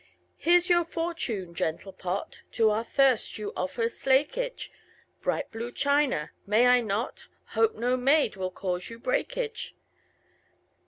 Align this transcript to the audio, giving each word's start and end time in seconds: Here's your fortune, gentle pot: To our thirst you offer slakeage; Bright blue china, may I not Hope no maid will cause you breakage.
Here's 0.35 0.67
your 0.67 0.83
fortune, 0.83 1.53
gentle 1.53 1.93
pot: 1.93 2.39
To 2.53 2.71
our 2.71 2.83
thirst 2.83 3.37
you 3.37 3.53
offer 3.55 3.87
slakeage; 3.87 4.71
Bright 5.21 5.51
blue 5.51 5.71
china, 5.71 6.31
may 6.47 6.65
I 6.65 6.81
not 6.81 7.27
Hope 7.49 7.75
no 7.75 7.95
maid 7.95 8.35
will 8.35 8.49
cause 8.49 8.89
you 8.89 8.97
breakage. 8.97 9.75